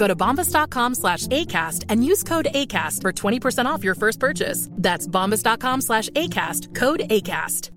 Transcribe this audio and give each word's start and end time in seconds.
Go 0.00 0.06
to 0.08 0.16
bombas.com 0.16 0.94
slash 0.94 1.26
ACAST 1.26 1.84
and 1.90 1.98
use 2.10 2.22
code 2.22 2.48
ACAST 2.60 3.02
for 3.02 3.12
20% 3.12 3.66
off 3.66 3.84
your 3.84 3.96
first 4.02 4.18
purchase. 4.18 4.60
That's 4.86 5.06
bombas.com 5.06 5.80
slash 5.82 6.08
ACAST. 6.10 6.74
Code 6.74 7.02
ACAST. 7.16 7.70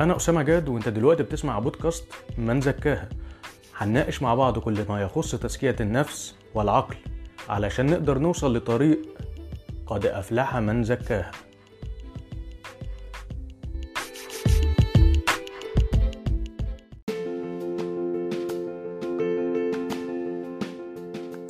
أنا 0.00 0.16
أسامة 0.16 0.42
جاد 0.42 0.68
وأنت 0.68 0.88
دلوقتي 0.88 1.22
بتسمع 1.22 1.58
بودكاست 1.58 2.04
من 2.38 2.60
زكاها 2.60 3.08
هنناقش 3.76 4.22
مع 4.22 4.34
بعض 4.34 4.58
كل 4.58 4.84
ما 4.88 5.02
يخص 5.02 5.36
تزكية 5.36 5.76
النفس 5.80 6.34
والعقل 6.54 6.96
علشان 7.48 7.86
نقدر 7.86 8.18
نوصل 8.18 8.56
لطريق 8.56 8.98
قد 9.86 10.06
أفلح 10.06 10.56
من 10.56 10.84
زكاها 10.84 11.30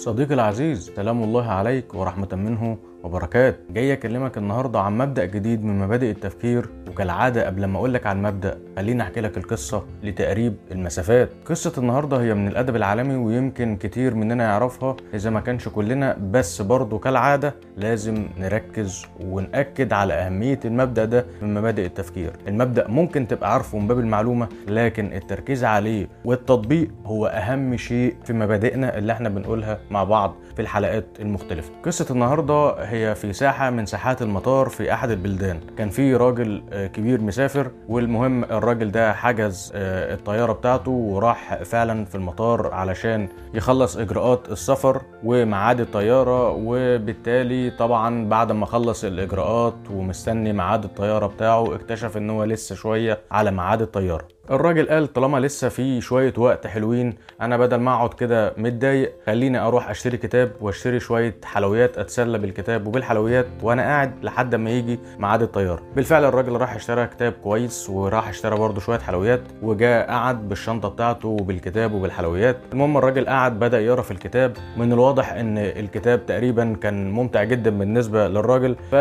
صديقي 0.07 0.35
العزيز 0.35 0.91
سلام 0.97 1.23
الله 1.23 1.47
عليك 1.51 1.95
ورحمة 1.95 2.29
منه. 2.33 2.79
وبركات. 3.07 3.61
جاي 3.71 3.93
أكلمك 3.93 4.39
النهارده 4.39 4.81
عن 4.81 4.99
مبدأ 4.99 5.25
جديد 5.25 5.65
من 5.65 5.79
مبادئ 5.79 6.11
التفكير 6.11 6.69
وكالعادة 6.91 7.47
قبل 7.47 7.65
ما 7.65 7.79
أقول 7.79 7.95
لك 7.95 8.07
عن 8.07 8.23
مبدأ 8.23 8.59
خليني 8.77 9.03
أحكي 9.03 9.21
لك 9.21 9.37
القصة 9.37 9.85
لتقريب 10.03 10.57
المسافات. 10.73 11.31
قصة 11.47 11.73
النهارده 11.79 12.17
هي 12.17 12.35
من 12.35 12.49
الأدب 12.49 12.77
العالمي 12.77 13.15
ويمكن 13.17 13.77
كتير 13.77 14.15
مننا 14.15 14.45
يعرفها 14.45 14.97
إذا 15.15 15.31
ما 15.31 15.41
كانش 15.41 15.69
كلنا 15.69 16.17
بس 16.31 16.63
برضه 16.63 16.99
كالعادة 16.99 17.55
لازم 17.77 18.29
نركز 18.39 19.07
ونأكد 19.21 19.93
على 19.93 20.15
أهمية 20.15 20.61
المبدأ 20.65 21.05
ده 21.05 21.27
من 21.43 21.55
مبادئ 21.55 21.87
التفكير. 21.87 22.33
المبدأ 22.49 22.89
ممكن 22.89 23.29
تبقى 23.29 23.53
عارفه 23.53 23.79
من 23.79 23.87
باب 23.87 23.99
المعلومة 23.99 24.49
لكن 24.69 25.13
التركيز 25.13 25.65
عليه 25.65 26.09
والتطبيق 26.25 26.91
هو 27.05 27.27
أهم 27.27 27.77
شيء 27.77 28.15
في 28.25 28.33
مبادئنا 28.33 28.99
اللي 28.99 29.13
إحنا 29.13 29.29
بنقولها 29.29 29.79
مع 29.91 30.05
بعض 30.05 30.35
في 30.57 30.63
الحلقات 30.63 31.07
المختلفة. 31.21 31.71
قصة 31.85 32.07
النهارده 32.11 32.85
هي 32.97 33.15
في 33.15 33.33
ساحة 33.33 33.71
من 33.71 33.87
ساحات 33.87 34.23
المطار 34.23 34.69
في 34.69 34.93
أحد 34.93 35.11
البلدان. 35.11 35.61
كان 35.79 35.89
في 35.91 36.17
راجل 36.17 36.63
آه، 36.73 36.87
كبير 36.87 37.21
مسافر 37.21 37.71
والمهم 37.89 38.45
الراجل 38.45 38.91
ده 38.91 39.13
حجز 39.13 39.73
آه، 39.75 40.15
الطيارة 40.15 40.53
بتاعته 40.53 40.91
وراح 40.91 41.63
فعلا 41.63 42.05
في 42.05 42.15
المطار 42.15 42.75
علشان 42.75 43.29
يخلص 43.55 43.97
إجراءات 43.97 44.49
السفر 44.53 45.03
وميعاد 45.25 45.81
الطيارة 45.81 46.51
وبالتالي 46.51 47.71
طبعا 47.71 48.29
بعد 48.29 48.53
ما 48.53 48.67
خلص 48.67 49.05
الإجراءات 49.05 49.75
ومستني 49.91 50.53
ميعاد 50.53 50.85
الطيارة 50.85 51.27
بتاعه 51.27 51.75
اكتشف 51.75 52.17
إن 52.17 52.31
هو 52.31 52.45
لسه 52.45 52.75
شوية 52.75 53.21
على 53.31 53.51
ميعاد 53.51 53.83
الطيارة. 53.83 54.29
الراجل 54.51 54.89
قال 54.89 55.13
طالما 55.13 55.39
لسه 55.39 55.69
في 55.69 56.01
شوية 56.01 56.33
وقت 56.39 56.67
حلوين 56.67 57.15
أنا 57.41 57.57
بدل 57.57 57.77
ما 57.77 57.95
أقعد 57.95 58.15
كده 58.15 58.53
متضايق 58.57 59.13
خليني 59.27 59.59
أروح 59.59 59.91
أشتري 59.91 60.17
كتاب 60.17 60.53
وأشتري 60.61 61.01
شوية 61.01 61.35
حلويات 61.45 61.99
أتسلى 61.99 62.39
بالكتاب 62.39 62.87
وبالحلويات 62.87 63.47
وأنا 63.63 63.83
قاعد 63.83 64.25
لحد 64.25 64.55
ما 64.55 64.71
يجي 64.71 64.99
ميعاد 65.19 65.43
الطيارة. 65.43 65.83
بالفعل 65.97 66.25
الراجل 66.25 66.57
راح 66.57 66.75
اشترى 66.75 67.07
كتاب 67.07 67.33
كويس 67.33 67.91
وراح 67.91 68.29
اشترى 68.29 68.57
برضه 68.59 68.81
شوية 68.81 68.99
حلويات 68.99 69.43
وجاء 69.63 70.11
قعد 70.11 70.49
بالشنطة 70.49 70.89
بتاعته 70.89 71.29
وبالكتاب 71.29 71.93
وبالحلويات. 71.93 72.57
المهم 72.73 72.97
الراجل 72.97 73.27
قعد 73.27 73.59
بدأ 73.59 73.81
يقرأ 73.81 74.03
في 74.03 74.11
الكتاب 74.11 74.57
من 74.77 74.93
الواضح 74.93 75.33
إن 75.33 75.59
الكتاب 75.59 76.27
تقريبا 76.27 76.77
كان 76.81 77.11
ممتع 77.11 77.45
جدا 77.45 77.71
بالنسبة 77.71 78.29
للراجل 78.29 78.77
ف 78.91 78.95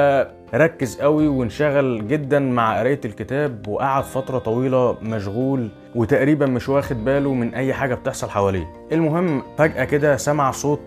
ركز 0.56 1.02
قوي 1.02 1.28
وانشغل 1.28 2.08
جدا 2.08 2.40
مع 2.40 2.80
قراية 2.80 3.00
الكتاب 3.06 3.68
وقعد 3.68 4.04
فترة 4.04 4.40
طويلة 4.40 4.98
مشغول 5.02 5.70
وتقريبا 5.95 6.45
مش 6.45 6.69
واخد 6.69 7.06
باله 7.06 7.33
من 7.33 7.53
أي 7.53 7.73
حاجة 7.73 7.95
بتحصل 7.95 8.29
حواليه. 8.29 8.67
المهم 8.91 9.44
فجأة 9.57 9.83
كده 9.83 10.17
سمع 10.17 10.51
صوت 10.51 10.79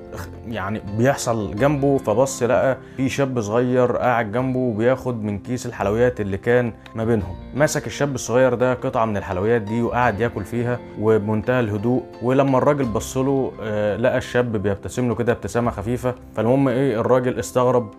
يعني 0.48 0.82
بيحصل 0.98 1.54
جنبه 1.54 1.98
فبص 1.98 2.42
لقى 2.42 2.76
في 2.96 3.08
شاب 3.08 3.40
صغير 3.40 3.96
قاعد 3.96 4.32
جنبه 4.32 4.58
وبياخد 4.58 5.24
من 5.24 5.38
كيس 5.38 5.66
الحلويات 5.66 6.20
اللي 6.20 6.36
كان 6.36 6.72
ما 6.94 7.04
بينهم. 7.04 7.36
مسك 7.54 7.86
الشاب 7.86 8.14
الصغير 8.14 8.54
ده 8.54 8.74
قطعة 8.74 9.04
من 9.04 9.16
الحلويات 9.16 9.62
دي 9.62 9.82
وقعد 9.82 10.20
ياكل 10.20 10.44
فيها 10.44 10.78
وبمنتهى 11.00 11.60
الهدوء. 11.60 12.02
ولما 12.22 12.58
الراجل 12.58 12.84
بص 12.84 13.16
له 13.16 13.52
آه، 13.62 13.96
لقى 13.96 14.18
الشاب 14.18 14.52
بيبتسم 14.56 15.08
له 15.08 15.14
كده 15.14 15.32
ابتسامة 15.32 15.70
خفيفة. 15.70 16.14
فالمهم 16.36 16.68
إيه 16.68 17.00
الراجل 17.00 17.38
استغرب 17.38 17.90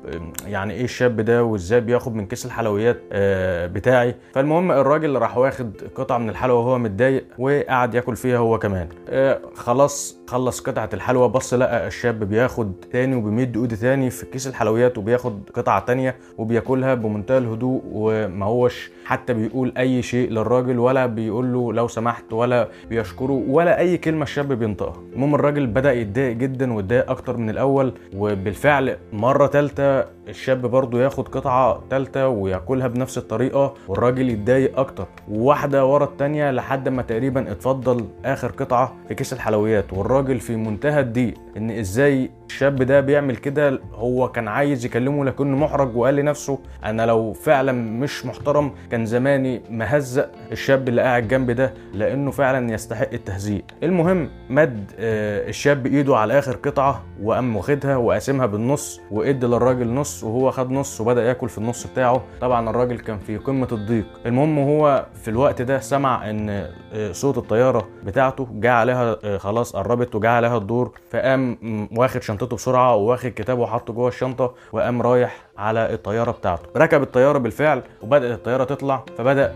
آه، 0.46 0.48
يعني 0.50 0.74
إيه 0.74 0.84
الشاب 0.84 1.22
ده 1.22 1.44
وإزاي 1.44 1.82
بياخد 1.82 2.16
من 2.16 2.26
كيس 2.26 2.46
الحلويات 2.46 2.98
آه، 3.12 3.68
بتاعي. 3.68 4.16
فالمهم 4.34 4.72
الراجل 4.72 5.16
راح 5.16 5.38
واخد 5.38 5.72
قطعة 5.96 6.18
من 6.18 6.30
الحلوى 6.30 6.58
وهو 6.58 6.78
متضايق 7.00 7.26
وقعد 7.38 7.94
ياكل 7.96 8.16
فيها 8.16 8.38
هو 8.38 8.60
كمان. 8.60 8.88
آه، 9.10 9.40
خلاص 9.56 10.20
خلص 10.28 10.60
قطعة 10.60 10.90
الحلوى 10.94 11.30
بص 11.30 11.54
لقى 11.54 11.88
الشاب 11.88 12.24
بياخد 12.24 12.74
تاني 12.92 13.16
وبيمد 13.16 13.58
ايده 13.58 13.76
تاني 13.76 14.10
في 14.10 14.26
كيس 14.26 14.48
الحلويات 14.48 14.98
وبياخد 14.98 15.50
قطعة 15.54 15.86
تانية 15.86 16.16
وبياكلها 16.38 16.94
بمنتهى 16.94 17.38
الهدوء 17.38 17.82
وما 17.92 18.46
هوش 18.46 18.92
حتى 19.06 19.34
بيقول 19.34 19.74
أي 19.78 20.02
شيء 20.02 20.30
للراجل 20.30 20.80
ولا 20.80 21.06
بيقول 21.06 21.54
له 21.54 21.74
لو 21.74 21.88
سمحت 21.88 22.34
ولا 22.34 22.68
بيشكره 22.90 23.44
ولا 23.48 23.80
أي 23.80 23.98
كلمة 23.98 24.24
الشاب 24.24 24.54
بينطقها. 24.54 25.02
المهم 25.14 25.36
الراجل 25.36 25.68
بدأ 25.68 25.94
يتضايق 25.94 26.36
جدا 26.38 26.74
واتضايق 26.74 27.10
أكتر 27.12 27.38
من 27.38 27.50
الأول 27.50 27.94
وبالفعل 28.18 28.98
مرة 29.14 29.48
تالتة 29.48 30.04
الشاب 30.30 30.62
برضه 30.62 31.02
ياخد 31.02 31.28
قطعة 31.28 31.84
تالتة 31.90 32.28
وياكلها 32.28 32.88
بنفس 32.88 33.18
الطريقة 33.18 33.74
والراجل 33.88 34.30
يتضايق 34.30 34.80
أكتر. 34.80 35.06
واحدة 35.32 35.86
ورا 35.86 36.06
التانية 36.06 36.52
لحد 36.52 36.89
ما 36.90 37.02
تقريبا 37.02 37.52
اتفضل 37.52 38.06
آخر 38.26 38.48
قطعة 38.52 38.96
في 39.08 39.16
كيس 39.16 39.34
الحلويات 39.34 39.94
والراجل 39.94 40.40
في 40.40 40.56
منتهى 40.56 41.00
الضيق 41.00 41.34
إن 41.58 41.72
إزاي 41.72 42.30
الشاب 42.50 42.76
ده 42.76 43.00
بيعمل 43.02 43.36
كده 43.36 43.80
هو 43.94 44.32
كان 44.32 44.48
عايز 44.48 44.86
يكلمه 44.86 45.26
لكنه 45.26 45.58
محرج 45.58 45.96
وقال 45.96 46.16
لنفسه 46.16 46.60
أنا 46.84 47.06
لو 47.06 47.34
فعلا 47.34 47.72
مش 47.72 48.26
محترم 48.26 48.72
كان 48.92 49.06
زماني 49.06 49.62
مهزق 49.70 50.30
الشاب 50.52 50.90
اللي 50.90 51.02
قاعد 51.02 51.28
جنبي 51.28 51.54
ده 51.54 51.74
لأنه 51.94 52.32
فعلا 52.32 52.74
يستحق 52.74 53.10
التهزيء. 53.14 53.64
المهم 53.84 54.30
مد 54.50 54.92
آه، 55.00 55.50
الشاب 55.50 55.86
إيده 55.86 56.18
على 56.18 56.40
آخر 56.40 56.56
قطعة 56.56 57.04
وقام 57.24 57.56
واخدها 57.56 57.96
وقاسمها 57.98 58.46
بالنص 58.46 59.02
وادى 59.12 59.48
للراجل 59.48 59.88
نص 59.94 60.24
وهو 60.24 60.52
خد 60.52 60.72
نص 60.72 61.02
وبدأ 61.02 61.24
ياكل 61.24 61.50
في 61.50 61.58
النص 61.58 61.88
بتاعه. 61.88 62.24
طبعا 62.42 62.70
الراجل 62.70 63.00
كان 63.00 63.18
في 63.20 63.38
قمة 63.38 63.68
الضيق. 63.72 64.06
المهم 64.26 64.60
هو 64.60 65.06
في 65.22 65.28
الوقت 65.28 65.62
ده 65.62 65.80
سمع 65.80 66.30
إن 66.30 66.50
آه، 66.94 67.12
صوت 67.12 67.38
الطيارة 67.38 67.88
بتاعته 68.04 68.48
جه 68.52 68.72
عليها 68.72 69.18
آه، 69.24 69.38
خلاص 69.38 69.76
قربت 69.76 70.16
وجه 70.16 70.30
عليها 70.30 70.58
الدور 70.58 70.92
فقام 71.12 71.58
واخد 71.98 72.22
شنطته 72.22 72.39
شنطته 72.40 72.56
بسرعة 72.56 72.96
واخد 72.96 73.30
كتابه 73.30 73.62
وحطه 73.62 73.94
جوه 73.94 74.08
الشنطة 74.08 74.54
وقام 74.74 75.02
رايح 75.02 75.49
على 75.60 75.94
الطيارة 75.94 76.32
بتاعته. 76.32 76.64
ركب 76.78 77.02
الطيارة 77.02 77.38
بالفعل 77.38 77.82
وبدأت 78.02 78.32
الطيارة 78.32 78.64
تطلع 78.64 79.04
فبدأ 79.18 79.54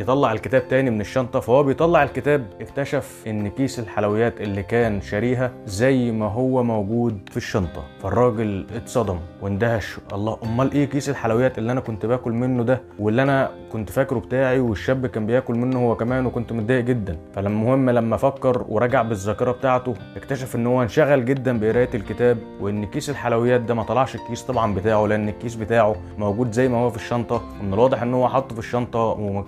يطلع 0.00 0.32
الكتاب 0.32 0.68
تاني 0.68 0.90
من 0.90 1.00
الشنطة 1.00 1.40
فهو 1.40 1.62
بيطلع 1.62 2.02
الكتاب 2.02 2.46
اكتشف 2.60 3.22
إن 3.26 3.48
كيس 3.48 3.78
الحلويات 3.78 4.40
اللي 4.40 4.62
كان 4.62 5.00
شاريها 5.00 5.52
زي 5.66 6.10
ما 6.12 6.26
هو 6.28 6.62
موجود 6.62 7.18
في 7.30 7.36
الشنطة. 7.36 7.84
فالراجل 8.02 8.66
اتصدم 8.76 9.18
واندهش. 9.42 9.96
الله 10.12 10.38
أمال 10.44 10.72
إيه 10.72 10.84
كيس 10.84 11.08
الحلويات 11.08 11.58
اللي 11.58 11.72
أنا 11.72 11.80
كنت 11.80 12.06
باكل 12.06 12.32
منه 12.32 12.62
ده 12.62 12.80
واللي 12.98 13.22
أنا 13.22 13.50
كنت 13.72 13.90
فاكره 13.90 14.18
بتاعي 14.18 14.60
والشاب 14.60 15.06
كان 15.06 15.26
بياكل 15.26 15.54
منه 15.54 15.78
هو 15.78 15.96
كمان 15.96 16.26
وكنت 16.26 16.52
متضايق 16.52 16.84
جدا. 16.84 17.16
فالمهم 17.34 17.90
لما 17.90 18.16
فكر 18.16 18.64
ورجع 18.68 19.02
بالذاكرة 19.02 19.52
بتاعته 19.52 19.94
اكتشف 20.16 20.56
إن 20.56 20.66
هو 20.66 20.82
انشغل 20.82 21.24
جدا 21.24 21.58
بقراية 21.58 21.90
الكتاب 21.94 22.38
وإن 22.60 22.84
كيس 22.86 23.10
الحلويات 23.10 23.60
ده 23.60 23.74
ما 23.74 23.82
طلعش 23.82 24.14
الكيس 24.14 24.42
طبعا 24.42 24.74
بتاعه 24.74 25.06
لأن 25.06 25.23
الكيس 25.28 25.54
بتاعه 25.54 25.96
موجود 26.18 26.52
زي 26.52 26.68
ما 26.68 26.76
هو 26.78 26.90
في 26.90 26.96
الشنطة 26.96 27.42
ومن 27.60 27.74
الواضح 27.74 28.02
إن 28.02 28.14
هو 28.14 28.28
حطه 28.28 28.52
في 28.54 28.58
الشنطة 28.58 28.98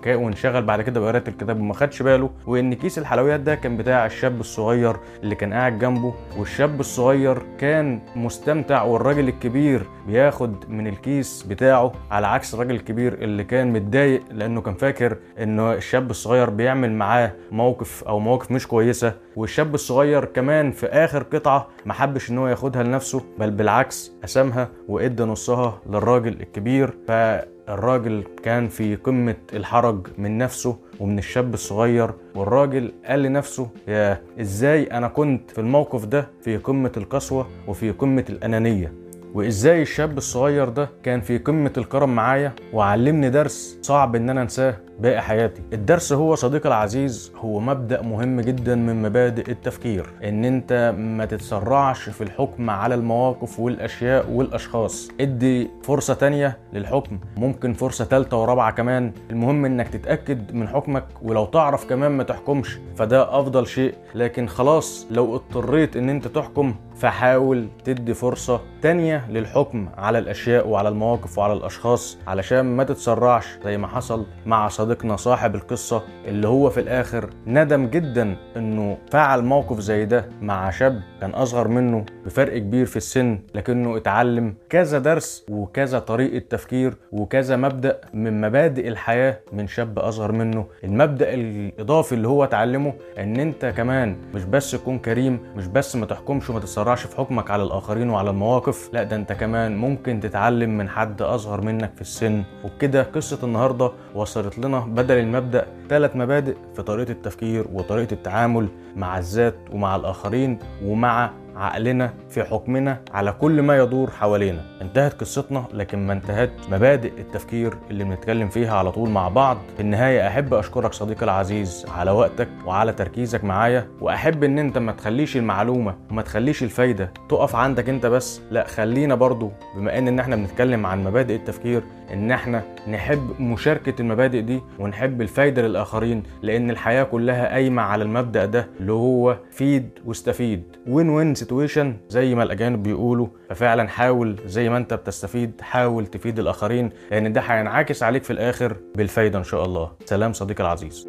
وانشغل 0.06 0.62
بعد 0.64 0.82
كده 0.82 1.00
بقراية 1.00 1.24
الكتاب 1.28 1.60
وما 1.60 1.74
خدش 1.74 2.02
باله 2.02 2.30
وإن 2.46 2.74
كيس 2.74 2.98
الحلويات 2.98 3.40
ده 3.40 3.54
كان 3.54 3.76
بتاع 3.76 4.06
الشاب 4.06 4.40
الصغير 4.40 4.96
اللي 5.22 5.34
كان 5.34 5.52
قاعد 5.52 5.78
جنبه 5.78 6.14
والشاب 6.38 6.80
الصغير 6.80 7.38
كان 7.58 8.00
مستمتع 8.16 8.82
والراجل 8.82 9.28
الكبير 9.28 9.86
بياخد 10.06 10.54
من 10.70 10.86
الكيس 10.86 11.42
بتاعه 11.42 11.92
على 12.10 12.26
عكس 12.26 12.54
الراجل 12.54 12.74
الكبير 12.74 13.14
اللي 13.14 13.44
كان 13.44 13.72
متضايق 13.72 14.22
لأنه 14.30 14.60
كان 14.60 14.74
فاكر 14.74 15.16
انه 15.42 15.72
الشاب 15.72 16.10
الصغير 16.10 16.50
بيعمل 16.50 16.92
معاه 16.92 17.32
موقف 17.52 18.04
أو 18.04 18.18
مواقف 18.18 18.50
مش 18.50 18.66
كويسة 18.66 19.12
والشاب 19.36 19.74
الصغير 19.74 20.24
كمان 20.24 20.70
في 20.72 20.86
آخر 20.86 21.22
قطعة 21.22 21.68
ما 21.86 21.92
حبش 21.92 22.30
إن 22.30 22.38
هو 22.38 22.48
ياخدها 22.48 22.82
لنفسه 22.82 23.22
بل 23.38 23.50
بالعكس 23.50 24.12
قسمها 24.22 24.68
وإدى 24.88 25.22
نصها 25.22 25.65
للراجل 25.90 26.40
الكبير 26.40 26.94
فالراجل 27.08 28.24
كان 28.42 28.68
في 28.68 28.96
قمة 28.96 29.36
الحرج 29.52 30.06
من 30.18 30.38
نفسه 30.38 30.76
ومن 31.00 31.18
الشاب 31.18 31.54
الصغير 31.54 32.10
والراجل 32.34 32.92
قال 33.06 33.22
لنفسه 33.22 33.68
يا 33.88 34.22
إزاي 34.40 34.84
أنا 34.84 35.08
كنت 35.08 35.50
في 35.50 35.58
الموقف 35.60 36.04
ده 36.04 36.28
في 36.42 36.56
قمة 36.56 36.92
القسوة 36.96 37.46
وفي 37.68 37.90
قمة 37.90 38.24
الأنانية؟ 38.30 38.92
وإزاي 39.34 39.82
الشاب 39.82 40.18
الصغير 40.18 40.68
ده 40.68 40.88
كان 41.02 41.20
في 41.20 41.38
قمة 41.38 41.72
الكرم 41.78 42.14
معايا 42.14 42.52
وعلمني 42.72 43.30
درس 43.30 43.78
صعب 43.82 44.16
إن 44.16 44.30
أنا 44.30 44.42
أنساه؟ 44.42 44.76
باقي 45.00 45.22
حياتي. 45.22 45.62
الدرس 45.72 46.12
هو 46.12 46.34
صديقي 46.34 46.68
العزيز 46.68 47.32
هو 47.36 47.60
مبدأ 47.60 48.02
مهم 48.02 48.40
جدا 48.40 48.74
من 48.74 49.02
مبادئ 49.02 49.50
التفكير 49.50 50.06
إن 50.24 50.44
أنت 50.44 50.94
ما 50.98 51.24
تتسرعش 51.24 52.08
في 52.08 52.20
الحكم 52.20 52.70
على 52.70 52.94
المواقف 52.94 53.60
والأشياء 53.60 54.30
والأشخاص. 54.30 55.08
ادي 55.20 55.70
فرصة 55.82 56.14
تانية 56.14 56.58
للحكم 56.72 57.18
ممكن 57.36 57.72
فرصة 57.72 58.04
تالتة 58.04 58.36
ورابعة 58.36 58.70
كمان. 58.70 59.12
المهم 59.30 59.64
إنك 59.64 59.88
تتأكد 59.88 60.54
من 60.54 60.68
حكمك 60.68 61.04
ولو 61.22 61.44
تعرف 61.44 61.88
كمان 61.88 62.10
ما 62.10 62.22
تحكمش 62.22 62.78
فده 62.96 63.38
أفضل 63.40 63.66
شيء. 63.66 63.94
لكن 64.14 64.46
خلاص 64.48 65.06
لو 65.10 65.34
اضطريت 65.34 65.96
إن 65.96 66.08
أنت 66.08 66.28
تحكم 66.28 66.74
فحاول 66.96 67.68
تدي 67.84 68.14
فرصة 68.14 68.60
تانية 68.82 69.30
للحكم 69.30 69.88
على 69.98 70.18
الأشياء 70.18 70.68
وعلى 70.68 70.88
المواقف 70.88 71.38
وعلى 71.38 71.52
الأشخاص 71.52 72.18
علشان 72.26 72.60
ما 72.60 72.84
تتسرعش 72.84 73.46
زي 73.64 73.76
ما 73.78 73.86
حصل 73.86 74.26
مع 74.46 74.68
صديقنا 74.86 75.16
صاحب 75.16 75.54
القصة 75.54 76.02
اللي 76.24 76.48
هو 76.48 76.70
في 76.70 76.80
الآخر 76.80 77.30
ندم 77.46 77.86
جدا 77.86 78.36
إنه 78.56 78.98
فعل 79.10 79.44
موقف 79.44 79.80
زي 79.80 80.04
ده 80.04 80.28
مع 80.40 80.70
شاب 80.70 81.00
كان 81.20 81.30
أصغر 81.30 81.68
منه 81.68 82.04
بفرق 82.26 82.58
كبير 82.58 82.86
في 82.86 82.96
السن 82.96 83.38
لكنه 83.54 83.96
اتعلم 83.96 84.54
كذا 84.70 84.98
درس 84.98 85.46
وكذا 85.50 85.98
طريقة 85.98 86.44
تفكير 86.50 86.94
وكذا 87.12 87.56
مبدأ 87.56 88.00
من 88.14 88.40
مبادئ 88.40 88.88
الحياة 88.88 89.40
من 89.52 89.66
شاب 89.66 89.98
أصغر 89.98 90.32
منه. 90.32 90.66
المبدأ 90.84 91.34
الإضافي 91.34 92.14
اللي 92.14 92.28
هو 92.28 92.44
اتعلمه 92.44 92.92
إن 93.18 93.36
أنت 93.36 93.66
كمان 93.66 94.16
مش 94.34 94.44
بس 94.44 94.70
تكون 94.70 94.98
كريم 94.98 95.38
مش 95.56 95.66
بس 95.66 95.96
ما 95.96 96.06
تحكمش 96.06 96.50
وما 96.50 96.60
تتسرعش 96.60 97.06
في 97.06 97.16
حكمك 97.16 97.50
على 97.50 97.62
الآخرين 97.62 98.10
وعلى 98.10 98.30
المواقف 98.30 98.90
لا 98.92 99.02
ده 99.02 99.16
أنت 99.16 99.32
كمان 99.32 99.76
ممكن 99.76 100.20
تتعلم 100.20 100.78
من 100.78 100.88
حد 100.88 101.22
أصغر 101.22 101.60
منك 101.60 101.90
في 101.94 102.00
السن. 102.00 102.42
وبكده 102.64 103.02
قصة 103.02 103.38
النهاردة 103.42 103.90
وصلت 104.14 104.58
لنا 104.58 104.75
بدل 104.80 105.18
المبدأ 105.18 105.66
ثلاث 105.88 106.16
مبادئ 106.16 106.56
في 106.74 106.82
طريقة 106.82 107.10
التفكير 107.10 107.66
وطريقة 107.72 108.12
التعامل 108.12 108.68
مع 108.96 109.18
الذات 109.18 109.54
ومع 109.72 109.96
الآخرين 109.96 110.58
ومع 110.84 111.30
عقلنا 111.56 112.14
في 112.30 112.44
حكمنا 112.44 113.00
على 113.12 113.32
كل 113.32 113.62
ما 113.62 113.78
يدور 113.78 114.10
حوالينا. 114.10 114.60
انتهت 114.82 115.20
قصتنا 115.20 115.64
لكن 115.74 116.06
ما 116.06 116.12
انتهت 116.12 116.50
مبادئ 116.70 117.12
التفكير 117.20 117.74
اللي 117.90 118.04
بنتكلم 118.04 118.48
فيها 118.48 118.76
على 118.76 118.92
طول 118.92 119.08
مع 119.10 119.28
بعض. 119.28 119.56
في 119.76 119.82
النهاية 119.82 120.26
أحب 120.28 120.54
أشكرك 120.54 120.92
صديقي 120.92 121.24
العزيز 121.24 121.86
على 121.96 122.10
وقتك 122.10 122.48
وعلى 122.66 122.92
تركيزك 122.92 123.44
معايا 123.44 123.86
وأحب 124.00 124.44
إن 124.44 124.58
أنت 124.58 124.78
ما 124.78 124.92
تخليش 124.92 125.36
المعلومة 125.36 125.94
وما 126.10 126.22
تخليش 126.22 126.62
الفايدة 126.62 127.10
تقف 127.28 127.56
عندك 127.56 127.88
أنت 127.88 128.06
بس. 128.06 128.40
لا 128.50 128.64
خلينا 128.66 129.14
برضو 129.14 129.50
بما 129.76 129.98
إن, 129.98 130.18
إحنا 130.18 130.36
بنتكلم 130.36 130.86
عن 130.86 131.04
مبادئ 131.04 131.34
التفكير 131.34 131.82
إن 132.12 132.30
إحنا 132.30 132.62
نحب 132.88 133.40
مشاركة 133.40 134.00
المبادئ 134.00 134.40
دي 134.40 134.60
ونحب 134.78 135.22
الفايدة 135.22 135.62
للآخرين 135.62 136.22
لأن 136.42 136.70
الحياة 136.70 137.02
كلها 137.02 137.48
قايمة 137.48 137.82
على 137.82 138.04
المبدأ 138.04 138.44
ده 138.44 138.68
اللي 138.80 138.92
هو 138.92 139.36
فيد 139.50 139.88
واستفيد. 140.04 140.62
win 140.86 141.08
win 141.08 141.34
situation 141.34 141.96
زي 142.08 142.34
ما 142.34 142.42
الأجانب 142.42 142.82
بيقولوا. 142.82 143.26
ففعلا 143.50 143.88
حاول 143.88 144.36
زي 144.46 144.68
ما 144.68 144.76
أنت 144.76 144.94
بتستفيد 144.94 145.60
حاول 145.60 146.06
تفيد 146.06 146.38
الآخرين 146.38 146.90
لأن 147.10 147.32
ده 147.32 147.40
هينعكس 147.40 148.02
عليك 148.02 148.24
في 148.24 148.32
الآخر 148.32 148.76
بالفايدة 148.94 149.38
إن 149.38 149.44
شاء 149.44 149.64
الله. 149.64 149.90
سلام 150.04 150.32
صديقي 150.32 150.64
العزيز. 150.64 151.08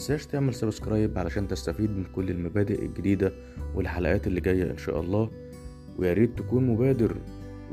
تنساش 0.00 0.26
تعمل 0.26 0.54
سبسكرايب 0.54 1.18
علشان 1.18 1.48
تستفيد 1.48 1.90
من 1.90 2.04
كل 2.04 2.30
المبادئ 2.30 2.84
الجديدة 2.84 3.32
والحلقات 3.74 4.26
اللي 4.26 4.40
جاية 4.40 4.70
إن 4.70 4.78
شاء 4.78 5.00
الله. 5.00 5.30
ويا 5.98 6.12
ريت 6.12 6.38
تكون 6.38 6.66
مبادر 6.66 7.16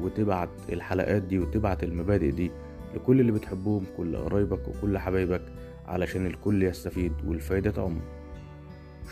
وتبعت 0.01 0.49
الحلقات 0.69 1.21
دي 1.21 1.39
وتبعت 1.39 1.83
المبادئ 1.83 2.31
دي 2.31 2.51
لكل 2.95 3.19
اللي 3.19 3.31
بتحبهم 3.31 3.83
كل 3.97 4.17
قرايبك 4.17 4.67
وكل 4.67 4.97
حبايبك 4.97 5.41
علشان 5.85 6.25
الكل 6.25 6.63
يستفيد 6.63 7.13
والفايدة 7.27 7.71
تعم. 7.71 7.99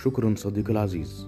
شكرا 0.03 0.35
صديقي 0.37 0.71
العزيز. 0.71 1.27